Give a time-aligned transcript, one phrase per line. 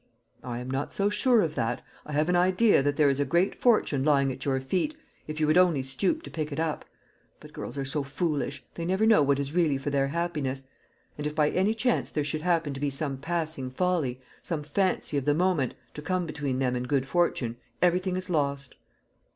[0.43, 1.83] "I am not so sure of that.
[2.07, 5.39] I have an idea that there is a great fortune lying at your feet, if
[5.39, 6.85] you would only stoop to pick it up.
[7.39, 10.63] But girls are so foolish; they never know what is really for their happiness;
[11.19, 15.17] and if by any chance there should happen to be some passing folly, some fancy
[15.19, 18.73] of the moment, to come between them and good fortune, everything is lost."